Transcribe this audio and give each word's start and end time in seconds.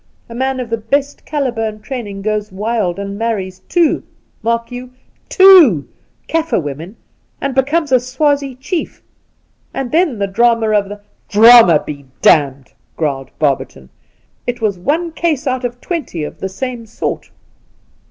A 0.29 0.33
man 0.33 0.59
of 0.59 0.71
the 0.71 0.79
best 0.79 1.25
calibre 1.25 1.65
and 1.67 1.83
training 1.83 2.23
goes 2.23 2.51
wild 2.51 2.97
and 2.97 3.19
marries 3.19 3.59
two— 3.69 4.01
mark 4.41 4.71
you, 4.71 4.89
two 5.29 5.87
I— 6.27 6.31
Kaffir 6.33 6.59
women, 6.59 6.95
and 7.39 7.53
becomes 7.53 7.91
a 7.91 7.99
Swazie 7.99 8.55
chief,, 8.55 9.03
and 9.75 9.91
then 9.91 10.17
the 10.17 10.25
drama 10.25 10.71
of 10.71 10.89
the 10.89 11.01
''Drama 11.39 11.83
be 11.85 12.07
damned 12.23 12.65
1' 12.65 12.65
growled 12.97 13.29
Barberton,' 13.37 13.89
It 14.47 14.59
was 14.59 14.79
one 14.79 15.11
case 15.11 15.45
out 15.45 15.63
of 15.63 15.79
twenty 15.79 16.23
of 16.23 16.39
ther.same 16.39 16.87
sort.' 16.87 17.29